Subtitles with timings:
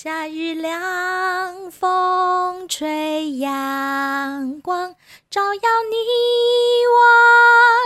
[0.00, 4.94] 夏日凉风吹，阳光
[5.28, 5.60] 照耀
[5.90, 5.96] 你
[6.86, 7.02] 我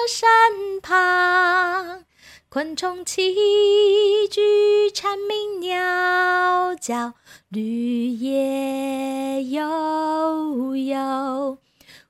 [0.06, 2.04] 身旁，
[2.50, 7.14] 昆虫齐聚，蝉鸣鸟叫，
[7.48, 11.56] 绿叶悠悠。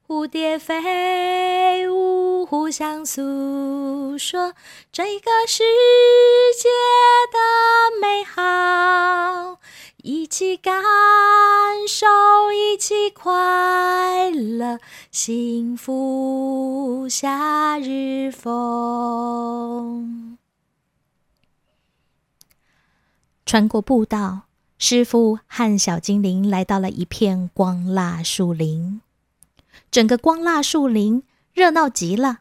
[0.08, 4.52] 蝴蝶飞舞，互相诉说
[4.90, 5.62] 这个世
[6.60, 6.68] 界
[7.32, 7.38] 的
[8.00, 9.58] 美好，
[10.04, 10.82] 一起感
[11.86, 12.06] 受，
[12.52, 14.80] 一起快乐，
[15.12, 19.56] 幸福夏日风。
[23.46, 29.00] 穿过步道，师傅和小精灵来到了一片光蜡树林。
[29.92, 31.22] 整个光蜡树林
[31.52, 32.40] 热闹极了，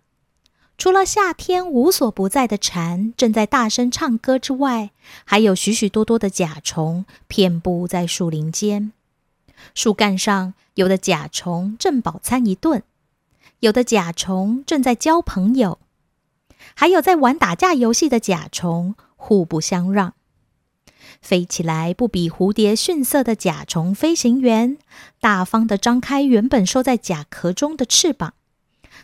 [0.82, 4.90] 除了夏天无所不在的蝉正在大声唱歌之外，
[5.26, 8.92] 还有许许多多的甲虫遍布在树林间。
[9.76, 12.82] 树干上有的甲虫正饱餐一顿，
[13.60, 15.78] 有的甲虫正在交朋友，
[16.74, 20.16] 还有在玩打架游戏的甲虫互不相让。
[21.22, 24.80] 飞起来不比蝴蝶逊色的甲虫飞行员，
[25.20, 28.34] 大方地张开原本收在甲壳中的翅膀，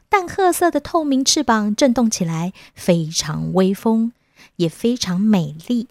[0.09, 4.13] 淡褐色的透明翅膀震动起来，非常威风，
[4.55, 5.87] 也非常美丽。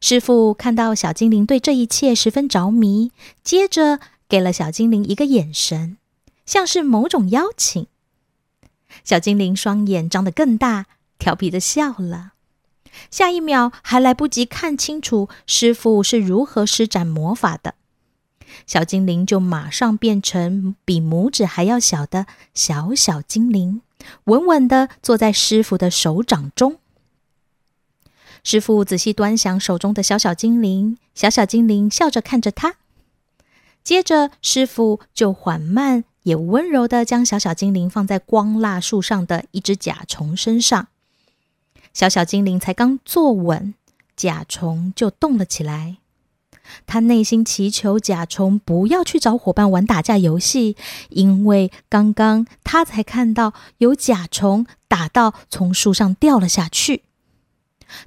[0.00, 3.10] 师傅看到小精灵对这一切十分着迷，
[3.42, 3.98] 接着
[4.28, 5.96] 给了小精灵一个眼神，
[6.46, 7.86] 像是某种邀请。
[9.02, 10.86] 小精灵双眼张得更大，
[11.18, 12.32] 调皮的笑了。
[13.10, 17.74] 下一秒还来不及看清楚师傅是如何施展魔法的，
[18.66, 23.82] 小精灵就马上变成比拇指还要小的小小精灵，
[24.24, 26.78] 稳稳的坐在师傅的手掌中。
[28.44, 32.76] 师傅仔细端详手中的小小精灵，小小精灵笑着看着他。
[33.82, 40.88] 接着，师傅就缓慢也温柔的将小小精灵放在光蜡树上的一只甲虫身上。
[41.94, 43.74] 小小精灵才刚坐稳，
[44.14, 45.96] 甲虫就动了起来。
[46.86, 50.76] 他内心祈求甲虫不要去找伙伴玩打架游戏，
[51.10, 57.02] 因为刚刚他才看到有甲虫打到从树上掉了下去。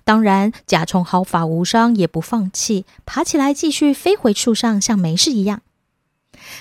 [0.03, 5.61] 当然，甲虫毫发无伤，也不放弃，爬起来继续飞回树上，像没事一样。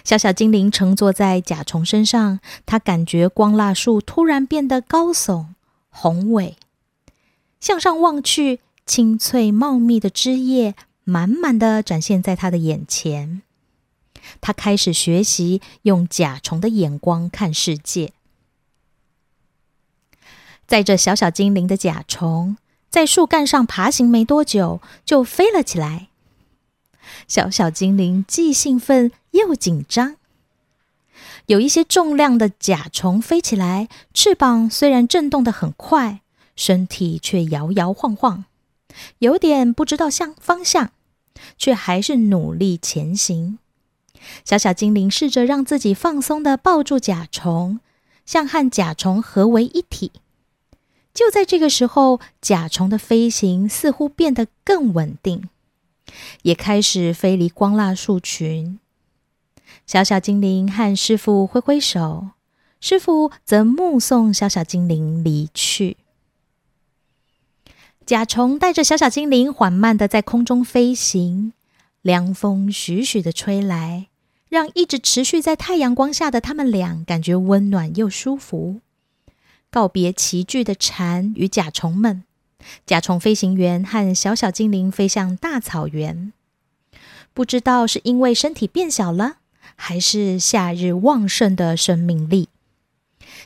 [0.05, 5.47] 小小精灵乘坐在甲虫身上，他感觉光蜡树突然变得高耸
[5.91, 6.57] 宏伟。
[7.61, 10.75] 向上望去，青翠茂密的枝叶
[11.11, 13.43] 满满的展现在他的眼前。
[14.41, 18.13] 他开始学习用甲虫的眼光看世界。
[20.69, 22.57] 载着小小精灵的甲虫
[22.89, 26.09] 在树干上爬行没多久，就飞了起来。
[27.27, 30.15] 小小精灵既兴奋又紧张。
[31.47, 36.21] 有一些重量的甲虫飞起来，翅膀虽然震动的很快。
[36.57, 38.45] 身体却摇摇晃晃，
[39.21, 40.93] 有点不知道向方向，
[41.57, 43.59] 却还是努力前行。
[44.45, 47.81] 小小精灵试着让自己放松的抱住甲虫，
[48.27, 50.13] 像和甲虫合为一体。
[51.13, 55.49] 就在这个时候，甲虫的飞行似乎变得更稳定，
[56.43, 58.79] 也开始飞离光蜡树群。
[59.87, 62.29] 小小精灵和师傅挥挥手，
[62.81, 65.97] 师傅则目送小小精灵离去。
[68.11, 71.53] 甲虫带着小小精灵缓慢的在空中飞行，
[72.03, 74.09] 凉风徐徐的吹来，
[74.49, 78.81] 让一直持续在太阳光下的他们俩感觉温暖又舒服。
[79.71, 82.25] 告别齐聚的蝉与甲虫们，
[82.85, 86.33] 甲虫飞行员和小小精灵飞向大草原。
[87.33, 89.37] 不知道是因为身体变小了，
[89.77, 92.49] 还是夏日旺盛的生命力，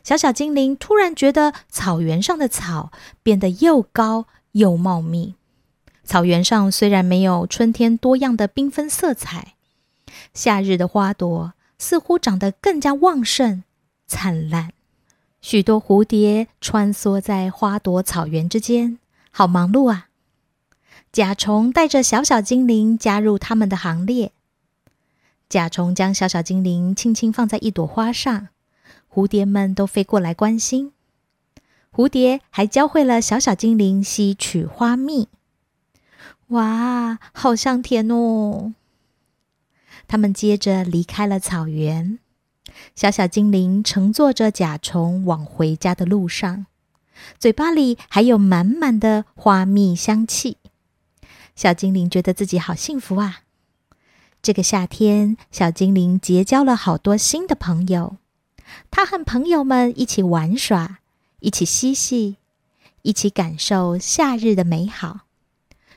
[0.03, 2.91] 小小精灵突然觉得草原上的草
[3.23, 4.25] 变得又高。
[4.55, 5.35] 又茂密，
[6.05, 9.55] 草原上虽然没有春天多样的缤纷色彩，
[10.33, 13.65] 夏日的花朵似乎长得更加旺盛、
[14.07, 14.73] 灿烂。
[15.41, 18.99] 许多蝴蝶穿梭在花朵草原之间，
[19.33, 20.09] 好忙碌啊！
[21.11, 24.31] 甲虫带着小小精灵加入他们的行列。
[25.49, 28.49] 甲虫将小小精灵轻轻放在一朵花上，
[29.13, 30.94] 蝴蝶们都飞过来关心。
[31.95, 35.29] 蝴蝶还教会了小小精灵吸取花蜜，
[36.49, 38.73] 哇，好香甜哦！
[40.09, 42.19] 他们接着离开了草原，
[42.97, 46.67] 小小精灵乘坐着甲虫往回家的路上，
[47.39, 50.57] 嘴巴里还有满满的花蜜香气。
[51.55, 53.43] 小精灵觉得自己好幸福啊！
[54.43, 58.17] 这个夏天，小精灵结交了好多新的朋友。
[58.91, 60.99] 他和朋友们一起玩耍，
[61.45, 62.37] 一起嬉戏，
[63.03, 65.27] 一起感受夏日的美好。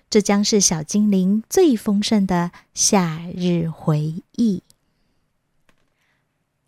[0.10, 4.62] 这将是小精灵最丰盛的夏日回忆。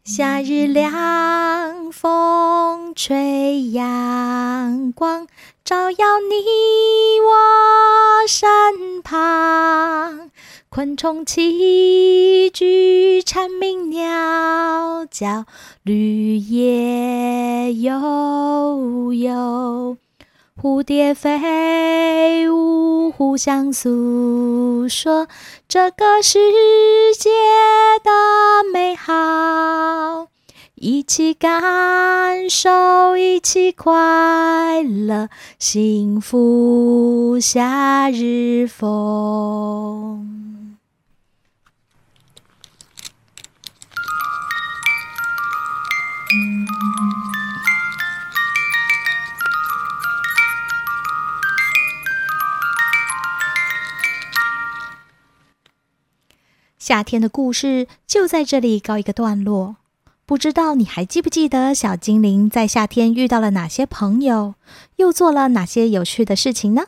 [0.05, 5.27] 夏日凉风吹，阳光
[5.65, 10.28] 照耀你我身旁，
[10.79, 15.43] 昆虫齐聚，蝉鸣鸟叫，
[15.83, 19.97] 绿叶悠悠。
[20.55, 25.27] 蝴蝶飞舞，互相诉说
[25.67, 26.39] 这个世
[27.19, 27.29] 界
[28.01, 28.09] 的
[28.71, 30.29] 美好，
[30.75, 35.27] 一起感受，一起快乐，
[35.59, 40.38] 幸福夏日风。
[56.77, 59.75] 夏天的故事就在这里告一个段落。
[60.25, 64.55] 不知道你还记不记得小精灵在夏天遇到了哪些朋友，
[64.95, 66.85] 又做了哪些有趣的事情呢？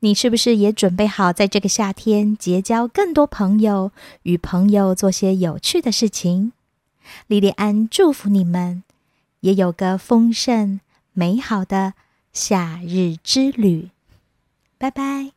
[0.00, 6.52] 你是不是也准备好在这个夏天结交更多朋友，与朋友做些有趣的事情？
[7.28, 8.82] 莉莉安祝福你们，
[9.46, 10.80] 也有个丰盛
[11.12, 11.94] 美好的
[12.32, 13.90] 夏日之旅。
[14.76, 15.35] 拜拜。